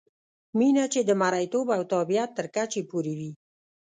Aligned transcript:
مینه 0.57 0.83
چې 0.93 0.99
د 1.05 1.11
مریتوب 1.21 1.67
او 1.75 1.81
تابعیت 1.93 2.29
تر 2.37 2.45
کچې 2.55 2.81
پورې 2.89 3.13
وي. 3.19 3.31